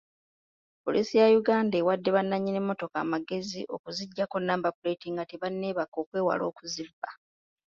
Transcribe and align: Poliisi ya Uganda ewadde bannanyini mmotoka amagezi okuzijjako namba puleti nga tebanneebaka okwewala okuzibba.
Poliisi 0.83 1.15
ya 1.19 1.27
Uganda 1.39 1.75
ewadde 1.81 2.09
bannanyini 2.15 2.59
mmotoka 2.61 2.97
amagezi 3.05 3.61
okuzijjako 3.75 4.37
namba 4.47 4.69
puleti 4.77 5.07
nga 5.13 5.23
tebanneebaka 5.29 5.95
okwewala 6.03 6.43
okuzibba. 6.51 7.09